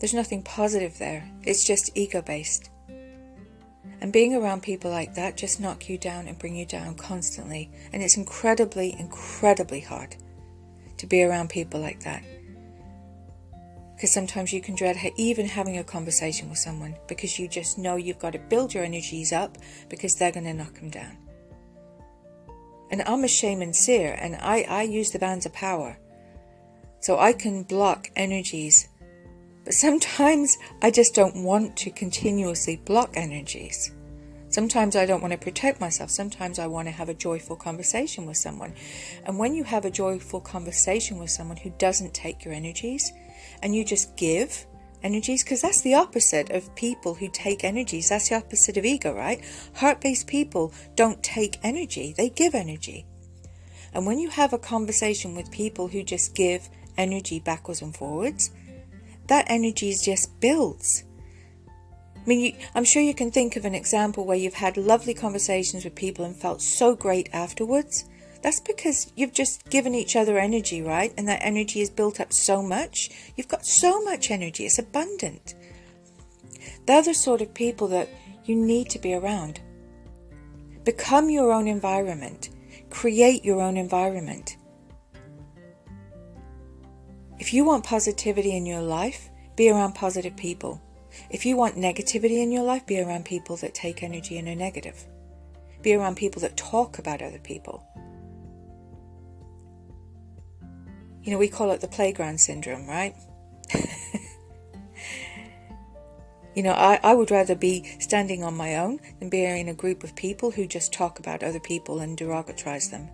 There's 0.00 0.14
nothing 0.14 0.42
positive 0.42 0.98
there. 0.98 1.30
It's 1.42 1.64
just 1.64 1.90
ego 1.94 2.22
based. 2.22 2.70
And 4.06 4.12
being 4.12 4.36
around 4.36 4.62
people 4.62 4.88
like 4.88 5.16
that 5.16 5.36
just 5.36 5.58
knock 5.58 5.88
you 5.88 5.98
down 5.98 6.28
and 6.28 6.38
bring 6.38 6.54
you 6.54 6.64
down 6.64 6.94
constantly. 6.94 7.72
And 7.92 8.04
it's 8.04 8.16
incredibly, 8.16 8.94
incredibly 9.00 9.80
hard 9.80 10.14
to 10.98 11.08
be 11.08 11.24
around 11.24 11.50
people 11.50 11.80
like 11.80 12.04
that. 12.04 12.22
Because 13.96 14.12
sometimes 14.12 14.52
you 14.52 14.60
can 14.60 14.76
dread 14.76 14.96
even 15.16 15.46
having 15.46 15.78
a 15.78 15.82
conversation 15.82 16.48
with 16.48 16.58
someone 16.58 16.94
because 17.08 17.36
you 17.36 17.48
just 17.48 17.78
know 17.78 17.96
you've 17.96 18.20
got 18.20 18.34
to 18.34 18.38
build 18.38 18.72
your 18.72 18.84
energies 18.84 19.32
up 19.32 19.58
because 19.88 20.14
they're 20.14 20.30
going 20.30 20.46
to 20.46 20.54
knock 20.54 20.74
them 20.74 20.90
down. 20.90 21.18
And 22.92 23.02
I'm 23.08 23.24
a 23.24 23.28
shaman 23.28 23.72
seer 23.72 24.16
and 24.20 24.36
I, 24.36 24.64
I 24.68 24.82
use 24.82 25.10
the 25.10 25.18
bands 25.18 25.46
of 25.46 25.52
power. 25.52 25.98
So 27.00 27.18
I 27.18 27.32
can 27.32 27.64
block 27.64 28.08
energies 28.14 28.86
but 29.66 29.74
sometimes 29.74 30.58
I 30.80 30.92
just 30.92 31.12
don't 31.12 31.42
want 31.42 31.76
to 31.78 31.90
continuously 31.90 32.76
block 32.76 33.10
energies. 33.14 33.90
Sometimes 34.48 34.96
I 34.96 35.06
don't 35.06 35.20
want 35.20 35.32
to 35.32 35.38
protect 35.38 35.80
myself. 35.80 36.10
Sometimes 36.10 36.58
I 36.58 36.66
want 36.66 36.88
to 36.88 36.92
have 36.92 37.08
a 37.08 37.14
joyful 37.14 37.56
conversation 37.56 38.26
with 38.26 38.36
someone. 38.36 38.74
And 39.24 39.38
when 39.38 39.54
you 39.54 39.64
have 39.64 39.84
a 39.84 39.90
joyful 39.90 40.40
conversation 40.40 41.18
with 41.18 41.30
someone 41.30 41.56
who 41.56 41.70
doesn't 41.78 42.14
take 42.14 42.44
your 42.44 42.54
energies 42.54 43.12
and 43.62 43.74
you 43.74 43.84
just 43.84 44.16
give 44.16 44.66
energies, 45.02 45.44
because 45.44 45.62
that's 45.62 45.82
the 45.82 45.94
opposite 45.94 46.50
of 46.50 46.74
people 46.74 47.14
who 47.14 47.28
take 47.28 47.64
energies. 47.64 48.08
That's 48.08 48.28
the 48.28 48.36
opposite 48.36 48.76
of 48.76 48.84
ego, 48.84 49.14
right? 49.14 49.44
Heart 49.74 50.00
based 50.00 50.26
people 50.26 50.72
don't 50.94 51.22
take 51.22 51.58
energy, 51.62 52.14
they 52.16 52.28
give 52.28 52.54
energy. 52.54 53.06
And 53.92 54.06
when 54.06 54.18
you 54.18 54.30
have 54.30 54.52
a 54.52 54.58
conversation 54.58 55.34
with 55.34 55.50
people 55.50 55.88
who 55.88 56.02
just 56.02 56.34
give 56.34 56.68
energy 56.98 57.40
backwards 57.40 57.82
and 57.82 57.96
forwards, 57.96 58.50
that 59.28 59.46
energy 59.48 59.94
just 59.94 60.40
builds. 60.40 61.04
I 62.26 62.28
mean, 62.28 62.40
you, 62.40 62.52
I'm 62.74 62.84
sure 62.84 63.02
you 63.02 63.14
can 63.14 63.30
think 63.30 63.54
of 63.54 63.64
an 63.64 63.74
example 63.74 64.26
where 64.26 64.36
you've 64.36 64.54
had 64.54 64.76
lovely 64.76 65.14
conversations 65.14 65.84
with 65.84 65.94
people 65.94 66.24
and 66.24 66.34
felt 66.34 66.60
so 66.60 66.96
great 66.96 67.28
afterwards. 67.32 68.04
That's 68.42 68.58
because 68.58 69.12
you've 69.14 69.32
just 69.32 69.64
given 69.70 69.94
each 69.94 70.16
other 70.16 70.36
energy, 70.36 70.82
right? 70.82 71.14
And 71.16 71.28
that 71.28 71.38
energy 71.40 71.80
is 71.80 71.88
built 71.88 72.18
up 72.20 72.32
so 72.32 72.62
much. 72.62 73.10
You've 73.36 73.46
got 73.46 73.64
so 73.64 74.02
much 74.02 74.32
energy, 74.32 74.66
it's 74.66 74.80
abundant. 74.80 75.54
They're 76.86 77.02
the 77.02 77.14
sort 77.14 77.42
of 77.42 77.54
people 77.54 77.86
that 77.88 78.08
you 78.44 78.56
need 78.56 78.90
to 78.90 78.98
be 78.98 79.14
around. 79.14 79.60
Become 80.82 81.30
your 81.30 81.52
own 81.52 81.68
environment, 81.68 82.50
create 82.90 83.44
your 83.44 83.60
own 83.60 83.76
environment. 83.76 84.56
If 87.38 87.54
you 87.54 87.64
want 87.64 87.84
positivity 87.84 88.56
in 88.56 88.66
your 88.66 88.82
life, 88.82 89.30
be 89.54 89.70
around 89.70 89.94
positive 89.94 90.36
people. 90.36 90.80
If 91.30 91.46
you 91.46 91.56
want 91.56 91.76
negativity 91.76 92.42
in 92.42 92.52
your 92.52 92.62
life, 92.62 92.86
be 92.86 93.00
around 93.00 93.24
people 93.24 93.56
that 93.56 93.74
take 93.74 94.02
energy 94.02 94.38
and 94.38 94.48
are 94.48 94.54
negative. 94.54 95.04
Be 95.82 95.94
around 95.94 96.16
people 96.16 96.40
that 96.42 96.56
talk 96.56 96.98
about 96.98 97.22
other 97.22 97.38
people. 97.38 97.84
You 101.22 101.32
know, 101.32 101.38
we 101.38 101.48
call 101.48 101.72
it 101.72 101.80
the 101.80 101.88
playground 101.88 102.40
syndrome, 102.40 102.86
right? 102.86 103.14
you 106.54 106.62
know, 106.62 106.72
I, 106.72 107.00
I 107.02 107.14
would 107.14 107.30
rather 107.30 107.56
be 107.56 107.84
standing 107.98 108.44
on 108.44 108.56
my 108.56 108.76
own 108.76 109.00
than 109.18 109.28
be 109.28 109.44
in 109.44 109.68
a 109.68 109.74
group 109.74 110.04
of 110.04 110.14
people 110.14 110.52
who 110.52 110.66
just 110.66 110.92
talk 110.92 111.18
about 111.18 111.42
other 111.42 111.60
people 111.60 111.98
and 111.98 112.16
derogatize 112.16 112.90
them. 112.90 113.08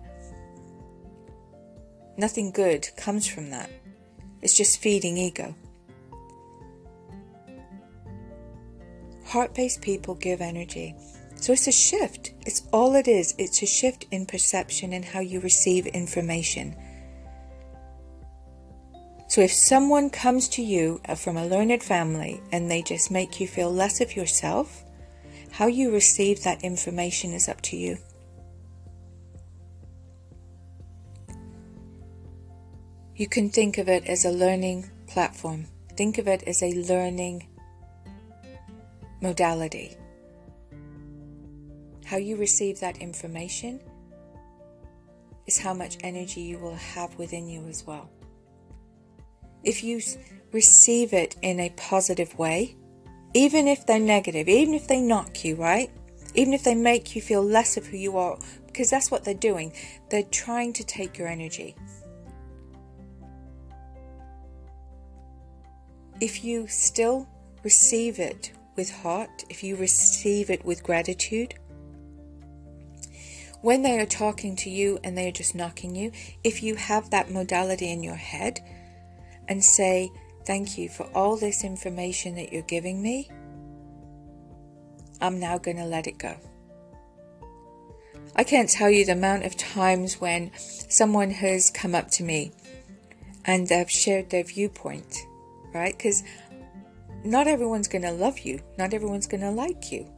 Nothing 2.17 2.51
good 2.51 2.87
comes 2.95 3.25
from 3.25 3.49
that. 3.49 3.71
It's 4.43 4.55
just 4.55 4.79
feeding 4.79 5.17
ego. 5.17 5.55
Heart 9.33 9.55
based 9.55 9.81
people 9.81 10.13
give 10.13 10.41
energy. 10.41 10.93
So 11.37 11.53
it's 11.53 11.65
a 11.65 11.71
shift. 11.71 12.33
It's 12.45 12.67
all 12.71 12.93
it 12.93 13.07
is. 13.07 13.33
It's 13.39 13.63
a 13.63 13.65
shift 13.65 14.05
in 14.11 14.27
perception 14.27 14.93
and 14.93 15.03
how 15.03 15.21
you 15.21 15.39
receive 15.39 15.87
information. 15.87 16.75
So 19.27 19.41
if 19.41 19.51
someone 19.51 20.11
comes 20.11 20.47
to 20.49 20.61
you 20.61 21.01
uh, 21.09 21.15
from 21.15 21.37
a 21.37 21.47
learned 21.47 21.81
family 21.81 22.43
and 22.51 22.69
they 22.69 22.83
just 22.83 23.09
make 23.09 23.39
you 23.39 23.47
feel 23.47 23.73
less 23.73 24.01
of 24.01 24.15
yourself, 24.15 24.83
how 25.49 25.65
you 25.65 25.91
receive 25.91 26.43
that 26.43 26.63
information 26.63 27.33
is 27.33 27.49
up 27.49 27.59
to 27.61 27.75
you. 27.75 27.97
You 33.15 33.27
can 33.27 33.49
think 33.49 33.79
of 33.79 33.89
it 33.89 34.05
as 34.05 34.25
a 34.25 34.31
learning 34.31 34.91
platform. 35.07 35.65
Think 35.97 36.19
of 36.19 36.27
it 36.27 36.43
as 36.43 36.61
a 36.61 36.71
learning 36.71 37.47
modality. 39.23 39.95
How 42.05 42.17
you 42.17 42.35
receive 42.35 42.81
that 42.81 42.97
information 42.97 43.79
is 45.47 45.57
how 45.57 45.73
much 45.73 45.97
energy 46.03 46.41
you 46.41 46.59
will 46.59 46.75
have 46.75 47.17
within 47.17 47.47
you 47.47 47.65
as 47.67 47.87
well. 47.87 48.09
If 49.63 49.81
you 49.81 50.01
receive 50.51 51.13
it 51.13 51.37
in 51.41 51.61
a 51.61 51.69
positive 51.69 52.37
way, 52.37 52.75
even 53.33 53.67
if 53.67 53.87
they're 53.87 53.97
negative, 53.97 54.49
even 54.49 54.73
if 54.73 54.87
they 54.87 54.99
knock 54.99 55.45
you, 55.45 55.55
right? 55.55 55.89
Even 56.35 56.53
if 56.53 56.65
they 56.65 56.75
make 56.75 57.15
you 57.15 57.21
feel 57.21 57.41
less 57.41 57.77
of 57.77 57.85
who 57.87 57.95
you 57.95 58.17
are, 58.17 58.37
because 58.67 58.89
that's 58.89 59.09
what 59.09 59.23
they're 59.23 59.33
doing. 59.33 59.71
They're 60.09 60.23
trying 60.23 60.73
to 60.73 60.83
take 60.83 61.17
your 61.17 61.29
energy. 61.29 61.75
If 66.19 66.43
you 66.43 66.67
still 66.67 67.27
receive 67.63 68.19
it 68.19 68.51
with 68.75 68.91
heart, 68.91 69.45
if 69.49 69.63
you 69.63 69.75
receive 69.75 70.49
it 70.49 70.63
with 70.65 70.83
gratitude, 70.83 71.55
when 73.61 73.81
they 73.81 73.99
are 73.99 74.05
talking 74.05 74.55
to 74.57 74.69
you 74.69 74.99
and 75.03 75.17
they 75.17 75.27
are 75.27 75.31
just 75.31 75.55
knocking 75.55 75.95
you, 75.95 76.11
if 76.43 76.61
you 76.61 76.75
have 76.75 77.09
that 77.09 77.31
modality 77.31 77.91
in 77.91 78.03
your 78.03 78.15
head 78.15 78.59
and 79.47 79.63
say, 79.63 80.11
Thank 80.45 80.77
you 80.77 80.89
for 80.89 81.03
all 81.15 81.37
this 81.37 81.63
information 81.63 82.35
that 82.35 82.51
you're 82.51 82.63
giving 82.63 83.01
me, 83.01 83.29
I'm 85.21 85.39
now 85.39 85.57
going 85.57 85.77
to 85.77 85.85
let 85.85 86.05
it 86.05 86.17
go. 86.17 86.35
I 88.35 88.43
can't 88.43 88.67
tell 88.67 88.89
you 88.89 89.05
the 89.05 89.13
amount 89.13 89.45
of 89.45 89.55
times 89.55 90.19
when 90.19 90.51
someone 90.57 91.31
has 91.31 91.69
come 91.69 91.95
up 91.95 92.11
to 92.11 92.23
me 92.23 92.51
and 93.45 93.69
they've 93.69 93.89
shared 93.89 94.31
their 94.31 94.43
viewpoint 94.43 95.15
right? 95.73 95.97
Because 95.97 96.23
not 97.23 97.47
everyone's 97.47 97.87
going 97.87 98.01
to 98.03 98.11
love 98.11 98.39
you, 98.39 98.59
not 98.77 98.93
everyone's 98.93 99.27
going 99.27 99.41
to 99.41 99.51
like 99.51 99.91
you. 99.91 100.09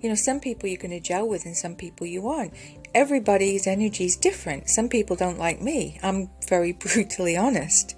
You 0.00 0.08
know, 0.08 0.14
some 0.14 0.40
people 0.40 0.68
you're 0.68 0.78
going 0.78 0.90
to 0.90 1.00
gel 1.00 1.28
with 1.28 1.46
and 1.46 1.56
some 1.56 1.76
people 1.76 2.06
you 2.06 2.28
aren't. 2.28 2.54
Everybody's 2.94 3.66
energy 3.66 4.04
is 4.04 4.16
different. 4.16 4.68
Some 4.68 4.88
people 4.88 5.14
don't 5.14 5.38
like 5.38 5.60
me. 5.60 5.98
I'm 6.02 6.28
very 6.48 6.72
brutally 6.78 7.36
honest. 7.36 7.96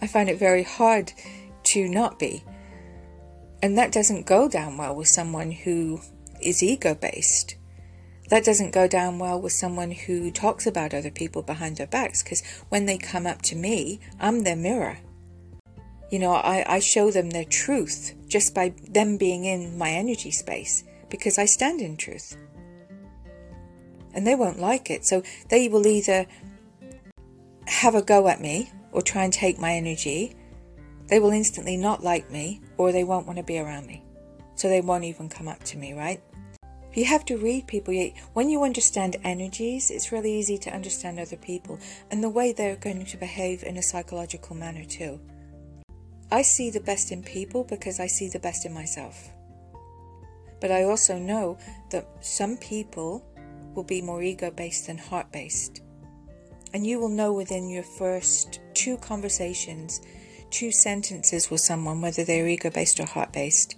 I 0.00 0.06
find 0.06 0.28
it 0.28 0.38
very 0.38 0.62
hard 0.62 1.12
to 1.64 1.88
not 1.88 2.18
be. 2.18 2.44
And 3.62 3.76
that 3.78 3.92
doesn't 3.92 4.26
go 4.26 4.48
down 4.48 4.76
well 4.76 4.94
with 4.94 5.08
someone 5.08 5.50
who 5.50 6.00
is 6.40 6.62
ego 6.62 6.94
based. 6.94 7.56
That 8.28 8.44
doesn't 8.44 8.72
go 8.72 8.88
down 8.88 9.18
well 9.18 9.40
with 9.40 9.52
someone 9.52 9.90
who 9.90 10.30
talks 10.30 10.66
about 10.66 10.94
other 10.94 11.10
people 11.10 11.42
behind 11.42 11.76
their 11.76 11.86
backs 11.86 12.22
because 12.22 12.42
when 12.68 12.86
they 12.86 12.96
come 12.96 13.26
up 13.26 13.42
to 13.42 13.56
me, 13.56 14.00
I'm 14.18 14.42
their 14.42 14.56
mirror. 14.56 14.98
You 16.12 16.18
know, 16.18 16.34
I, 16.34 16.62
I 16.68 16.80
show 16.80 17.10
them 17.10 17.30
their 17.30 17.46
truth 17.46 18.14
just 18.28 18.54
by 18.54 18.74
them 18.86 19.16
being 19.16 19.46
in 19.46 19.78
my 19.78 19.88
energy 19.88 20.30
space 20.30 20.84
because 21.08 21.38
I 21.38 21.46
stand 21.46 21.80
in 21.80 21.96
truth. 21.96 22.36
And 24.12 24.26
they 24.26 24.34
won't 24.34 24.60
like 24.60 24.90
it. 24.90 25.06
So 25.06 25.22
they 25.48 25.68
will 25.68 25.86
either 25.86 26.26
have 27.66 27.94
a 27.94 28.02
go 28.02 28.28
at 28.28 28.42
me 28.42 28.70
or 28.92 29.00
try 29.00 29.24
and 29.24 29.32
take 29.32 29.58
my 29.58 29.72
energy. 29.72 30.36
They 31.06 31.18
will 31.18 31.30
instantly 31.30 31.78
not 31.78 32.04
like 32.04 32.30
me 32.30 32.60
or 32.76 32.92
they 32.92 33.04
won't 33.04 33.26
want 33.26 33.38
to 33.38 33.42
be 33.42 33.58
around 33.58 33.86
me. 33.86 34.04
So 34.54 34.68
they 34.68 34.82
won't 34.82 35.04
even 35.04 35.30
come 35.30 35.48
up 35.48 35.64
to 35.64 35.78
me, 35.78 35.94
right? 35.94 36.22
You 36.92 37.06
have 37.06 37.24
to 37.24 37.38
read 37.38 37.66
people. 37.66 37.94
When 38.34 38.50
you 38.50 38.64
understand 38.64 39.16
energies, 39.24 39.90
it's 39.90 40.12
really 40.12 40.34
easy 40.34 40.58
to 40.58 40.74
understand 40.74 41.18
other 41.18 41.38
people 41.38 41.78
and 42.10 42.22
the 42.22 42.28
way 42.28 42.52
they're 42.52 42.76
going 42.76 43.06
to 43.06 43.16
behave 43.16 43.62
in 43.62 43.78
a 43.78 43.82
psychological 43.82 44.54
manner 44.54 44.84
too. 44.84 45.18
I 46.32 46.40
see 46.40 46.70
the 46.70 46.80
best 46.80 47.12
in 47.12 47.22
people 47.22 47.62
because 47.62 48.00
I 48.00 48.06
see 48.06 48.30
the 48.30 48.38
best 48.38 48.64
in 48.64 48.72
myself. 48.72 49.28
But 50.62 50.70
I 50.70 50.84
also 50.84 51.18
know 51.18 51.58
that 51.90 52.08
some 52.22 52.56
people 52.56 53.22
will 53.74 53.84
be 53.84 54.00
more 54.00 54.22
ego 54.22 54.50
based 54.50 54.86
than 54.86 54.96
heart 54.96 55.30
based. 55.30 55.82
And 56.72 56.86
you 56.86 56.98
will 56.98 57.10
know 57.10 57.34
within 57.34 57.68
your 57.68 57.82
first 57.82 58.60
two 58.72 58.96
conversations, 58.96 60.00
two 60.48 60.72
sentences 60.72 61.50
with 61.50 61.60
someone, 61.60 62.00
whether 62.00 62.24
they're 62.24 62.48
ego 62.48 62.70
based 62.70 62.98
or 62.98 63.04
heart 63.04 63.30
based. 63.34 63.76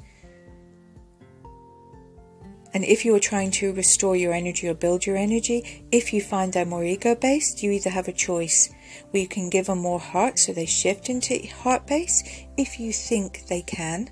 And 2.75 2.85
if 2.85 3.05
you 3.05 3.15
are 3.15 3.21
trying 3.21 3.53
to 3.53 3.73
restore 3.73 4.17
your 4.17 4.35
energy 4.35 4.67
or 4.67 4.75
build 4.75 5.07
your 5.07 5.17
energy, 5.17 5.87
if 5.93 6.13
you 6.13 6.21
find 6.21 6.53
they're 6.53 6.65
more 6.65 6.85
ego 6.85 7.15
based, 7.15 7.63
you 7.63 7.71
either 7.71 7.91
have 7.91 8.09
a 8.09 8.13
choice 8.13 8.69
where 9.11 9.23
you 9.23 9.29
can 9.29 9.49
give 9.49 9.67
them 9.67 9.79
more 9.79 10.01
heart 10.01 10.41
so 10.41 10.53
they 10.53 10.67
shift 10.67 11.09
into 11.09 11.47
heart 11.63 11.87
base 11.87 12.25
if 12.57 12.81
you 12.81 12.93
think 12.93 13.47
they 13.47 13.63
can, 13.63 14.11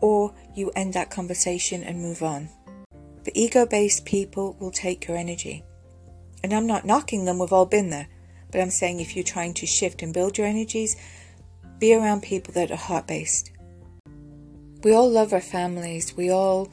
or 0.00 0.34
you 0.54 0.70
end 0.74 0.94
that 0.94 1.10
conversation 1.10 1.84
and 1.84 2.00
move 2.00 2.22
on. 2.22 2.48
The 3.24 3.38
ego 3.38 3.66
based 3.66 4.06
people 4.06 4.56
will 4.58 4.70
take 4.70 5.06
your 5.06 5.18
energy. 5.18 5.62
And 6.42 6.54
I'm 6.54 6.66
not 6.66 6.86
knocking 6.86 7.26
them, 7.26 7.38
we've 7.38 7.52
all 7.52 7.66
been 7.66 7.90
there. 7.90 8.08
But 8.50 8.62
I'm 8.62 8.70
saying 8.70 9.00
if 9.00 9.14
you're 9.14 9.24
trying 9.24 9.52
to 9.54 9.66
shift 9.66 10.02
and 10.02 10.14
build 10.14 10.38
your 10.38 10.46
energies, 10.46 10.96
be 11.78 11.92
around 11.94 12.22
people 12.22 12.54
that 12.54 12.70
are 12.70 12.76
heart 12.76 13.06
based. 13.06 13.50
We 14.82 14.94
all 14.94 15.10
love 15.10 15.32
our 15.32 15.40
families. 15.40 16.16
We 16.16 16.30
all 16.30 16.70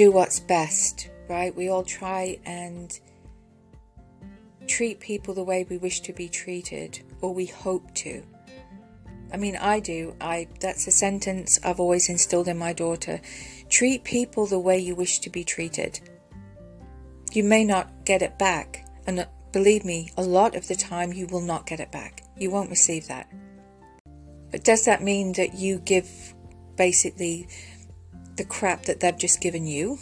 do 0.00 0.10
what's 0.10 0.40
best, 0.40 1.10
right? 1.28 1.54
We 1.54 1.68
all 1.68 1.82
try 1.82 2.38
and 2.46 2.98
treat 4.66 4.98
people 4.98 5.34
the 5.34 5.44
way 5.44 5.66
we 5.68 5.76
wish 5.76 6.00
to 6.00 6.14
be 6.14 6.26
treated 6.26 7.02
or 7.20 7.34
we 7.34 7.44
hope 7.44 7.94
to. 7.96 8.22
I 9.30 9.36
mean, 9.36 9.56
I 9.56 9.78
do. 9.78 10.16
I 10.18 10.48
that's 10.58 10.86
a 10.86 10.90
sentence 10.90 11.60
I've 11.62 11.80
always 11.80 12.08
instilled 12.08 12.48
in 12.48 12.56
my 12.56 12.72
daughter. 12.72 13.20
Treat 13.68 14.02
people 14.02 14.46
the 14.46 14.58
way 14.58 14.78
you 14.78 14.94
wish 14.94 15.18
to 15.18 15.28
be 15.28 15.44
treated. 15.44 16.00
You 17.32 17.44
may 17.44 17.62
not 17.62 18.06
get 18.06 18.22
it 18.22 18.38
back, 18.38 18.86
and 19.06 19.20
uh, 19.20 19.26
believe 19.52 19.84
me, 19.84 20.12
a 20.16 20.22
lot 20.22 20.56
of 20.56 20.66
the 20.66 20.76
time 20.76 21.12
you 21.12 21.26
will 21.26 21.42
not 21.42 21.66
get 21.66 21.78
it 21.78 21.92
back. 21.92 22.22
You 22.38 22.50
won't 22.50 22.70
receive 22.70 23.06
that. 23.08 23.30
But 24.50 24.64
does 24.64 24.86
that 24.86 25.02
mean 25.02 25.34
that 25.34 25.52
you 25.52 25.78
give 25.78 26.32
basically 26.76 27.48
the 28.36 28.44
crap 28.44 28.82
that 28.82 29.00
they've 29.00 29.18
just 29.18 29.40
given 29.40 29.66
you 29.66 29.98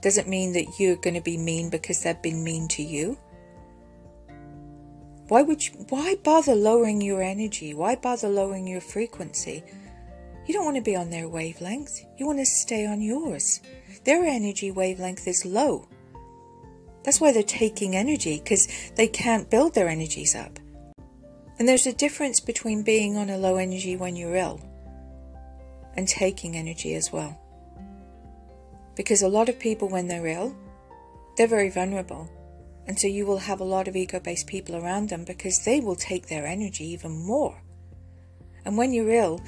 doesn't 0.00 0.28
mean 0.28 0.52
that 0.52 0.78
you're 0.78 0.96
going 0.96 1.14
to 1.14 1.20
be 1.20 1.36
mean 1.36 1.70
because 1.70 2.02
they've 2.02 2.22
been 2.22 2.44
mean 2.44 2.68
to 2.68 2.82
you. 2.82 3.18
Why 5.28 5.42
would 5.42 5.66
you, 5.66 5.72
why 5.90 6.16
bother 6.22 6.54
lowering 6.54 7.00
your 7.00 7.22
energy? 7.22 7.74
Why 7.74 7.96
bother 7.96 8.28
lowering 8.28 8.66
your 8.66 8.80
frequency? 8.80 9.62
You 10.46 10.54
don't 10.54 10.64
want 10.64 10.76
to 10.76 10.82
be 10.82 10.96
on 10.96 11.10
their 11.10 11.28
wavelength. 11.28 12.00
You 12.16 12.26
want 12.26 12.38
to 12.38 12.46
stay 12.46 12.86
on 12.86 13.02
yours. 13.02 13.60
Their 14.04 14.24
energy 14.24 14.70
wavelength 14.70 15.28
is 15.28 15.44
low. 15.44 15.86
That's 17.04 17.20
why 17.20 17.32
they're 17.32 17.42
taking 17.42 17.94
energy 17.94 18.38
because 18.38 18.68
they 18.96 19.08
can't 19.08 19.50
build 19.50 19.74
their 19.74 19.88
energies 19.88 20.34
up. 20.34 20.58
And 21.58 21.68
there's 21.68 21.86
a 21.86 21.92
difference 21.92 22.40
between 22.40 22.82
being 22.82 23.16
on 23.16 23.28
a 23.28 23.36
low 23.36 23.56
energy 23.56 23.96
when 23.96 24.16
you're 24.16 24.36
ill 24.36 24.60
and 25.94 26.08
taking 26.08 26.56
energy 26.56 26.94
as 26.94 27.12
well. 27.12 27.38
Because 28.98 29.22
a 29.22 29.28
lot 29.28 29.48
of 29.48 29.60
people, 29.60 29.88
when 29.88 30.08
they're 30.08 30.26
ill, 30.26 30.56
they're 31.36 31.46
very 31.46 31.70
vulnerable. 31.70 32.28
And 32.88 32.98
so 32.98 33.06
you 33.06 33.26
will 33.26 33.38
have 33.38 33.60
a 33.60 33.64
lot 33.64 33.86
of 33.86 33.94
ego 33.94 34.18
based 34.18 34.48
people 34.48 34.74
around 34.74 35.08
them 35.08 35.22
because 35.22 35.64
they 35.64 35.78
will 35.78 35.94
take 35.94 36.26
their 36.26 36.44
energy 36.44 36.84
even 36.86 37.12
more. 37.12 37.62
And 38.64 38.76
when 38.76 38.92
you're 38.92 39.12
ill, 39.12 39.40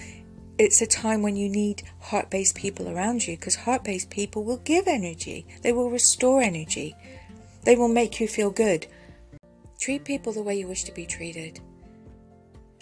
it's 0.56 0.80
a 0.80 0.86
time 0.86 1.22
when 1.22 1.34
you 1.34 1.48
need 1.48 1.82
heart 1.98 2.30
based 2.30 2.54
people 2.54 2.88
around 2.88 3.26
you 3.26 3.36
because 3.36 3.56
heart 3.56 3.82
based 3.82 4.08
people 4.08 4.44
will 4.44 4.58
give 4.58 4.86
energy, 4.86 5.44
they 5.62 5.72
will 5.72 5.90
restore 5.90 6.40
energy, 6.40 6.94
they 7.64 7.74
will 7.74 7.88
make 7.88 8.20
you 8.20 8.28
feel 8.28 8.50
good. 8.50 8.86
Treat 9.80 10.04
people 10.04 10.32
the 10.32 10.44
way 10.44 10.60
you 10.60 10.68
wish 10.68 10.84
to 10.84 10.92
be 10.92 11.06
treated. 11.06 11.58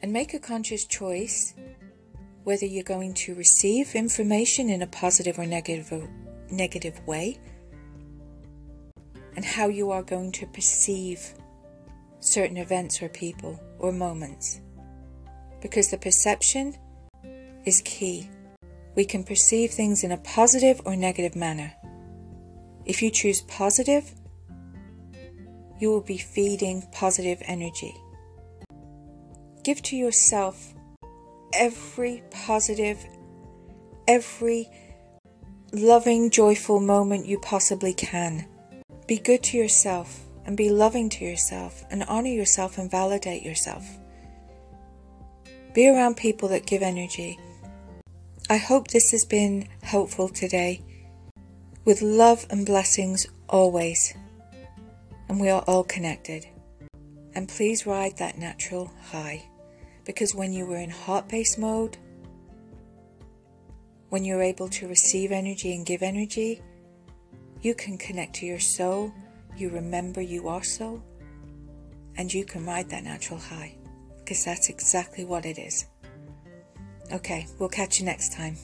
And 0.02 0.12
make 0.12 0.34
a 0.34 0.38
conscious 0.38 0.84
choice 0.84 1.54
whether 2.44 2.66
you're 2.66 2.84
going 2.84 3.14
to 3.14 3.34
receive 3.34 3.94
information 3.94 4.68
in 4.68 4.82
a 4.82 4.86
positive 4.86 5.38
or 5.38 5.46
negative 5.46 5.92
negative 6.50 7.00
way, 7.06 7.38
and 9.36 9.44
how 9.44 9.68
you 9.68 9.90
are 9.90 10.02
going 10.02 10.32
to 10.32 10.46
perceive 10.46 11.34
certain 12.20 12.56
events 12.56 13.02
or 13.02 13.08
people 13.08 13.60
or 13.78 13.92
moments. 13.92 14.60
Because 15.60 15.90
the 15.90 15.98
perception 15.98 16.76
is 17.64 17.82
key. 17.84 18.28
We 18.94 19.04
can 19.04 19.22
perceive 19.22 19.70
things 19.70 20.02
in 20.02 20.12
a 20.12 20.16
positive 20.18 20.80
or 20.84 20.96
negative 20.96 21.36
manner. 21.36 21.72
If 22.84 23.02
you 23.02 23.10
choose 23.10 23.42
positive, 23.42 24.12
you 25.78 25.90
will 25.90 26.00
be 26.00 26.18
feeding 26.18 26.88
positive 26.90 27.40
energy. 27.44 27.94
Give 29.62 29.80
to 29.82 29.96
yourself 29.96 30.74
every 31.52 32.22
positive, 32.30 33.04
every 34.08 34.68
loving, 35.72 36.30
joyful 36.30 36.80
moment 36.80 37.26
you 37.26 37.38
possibly 37.38 37.92
can. 37.92 38.46
Be 39.06 39.18
good 39.18 39.42
to 39.44 39.56
yourself 39.56 40.24
and 40.44 40.56
be 40.56 40.70
loving 40.70 41.08
to 41.10 41.24
yourself 41.24 41.84
and 41.90 42.02
honor 42.04 42.30
yourself 42.30 42.78
and 42.78 42.90
validate 42.90 43.42
yourself. 43.42 43.86
Be 45.74 45.88
around 45.88 46.16
people 46.16 46.48
that 46.48 46.66
give 46.66 46.82
energy. 46.82 47.38
I 48.50 48.56
hope 48.56 48.88
this 48.88 49.10
has 49.10 49.24
been 49.24 49.68
helpful 49.82 50.28
today. 50.28 50.82
With 51.84 52.02
love 52.02 52.46
and 52.50 52.66
blessings 52.66 53.26
always. 53.48 54.14
And 55.28 55.40
we 55.40 55.50
are 55.50 55.62
all 55.66 55.84
connected. 55.84 56.46
And 57.34 57.48
please 57.48 57.86
ride 57.86 58.16
that 58.16 58.38
natural 58.38 58.90
high. 59.10 59.44
Because 60.04 60.34
when 60.34 60.52
you 60.52 60.64
were 60.64 60.78
in 60.78 60.90
heart 60.90 61.28
based 61.28 61.58
mode, 61.58 61.98
when 64.08 64.24
you're 64.24 64.42
able 64.42 64.68
to 64.68 64.88
receive 64.88 65.32
energy 65.32 65.74
and 65.74 65.84
give 65.84 66.02
energy, 66.02 66.62
you 67.60 67.74
can 67.74 67.98
connect 67.98 68.36
to 68.36 68.46
your 68.46 68.60
soul, 68.60 69.12
you 69.56 69.68
remember 69.68 70.20
you 70.20 70.48
are 70.48 70.62
soul, 70.62 71.02
and 72.16 72.32
you 72.32 72.44
can 72.44 72.64
ride 72.64 72.88
that 72.90 73.04
natural 73.04 73.38
high 73.38 73.74
because 74.18 74.44
that's 74.44 74.68
exactly 74.68 75.24
what 75.24 75.44
it 75.44 75.58
is. 75.58 75.86
Okay, 77.12 77.46
we'll 77.58 77.68
catch 77.68 77.98
you 77.98 78.04
next 78.04 78.32
time. 78.32 78.56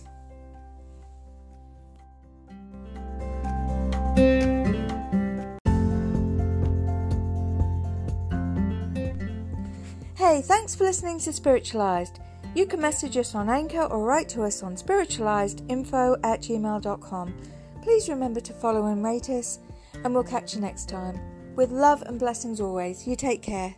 Hey, 10.17 10.43
thanks 10.43 10.75
for 10.75 10.85
listening 10.85 11.19
to 11.21 11.33
Spiritualized. 11.33 12.19
You 12.55 12.67
can 12.67 12.81
message 12.81 13.17
us 13.17 13.35
on 13.35 13.51
Anchor 13.51 13.83
or 13.83 14.05
write 14.05 14.29
to 14.31 14.43
us 14.45 14.63
on 14.63 14.77
spiritualizedinfo 14.77 16.21
at 16.23 16.41
gmail.com. 16.41 17.35
Please 17.83 18.09
remember 18.09 18.41
to 18.41 18.53
follow 18.53 18.87
and 18.87 19.05
rate 19.05 19.29
us, 19.29 19.59
and 20.05 20.15
we'll 20.15 20.23
catch 20.23 20.55
you 20.55 20.61
next 20.61 20.89
time. 20.89 21.19
With 21.57 21.71
love 21.71 22.03
and 22.03 22.19
blessings 22.19 22.61
always, 22.61 23.07
you 23.07 23.17
take 23.17 23.43
care. 23.43 23.75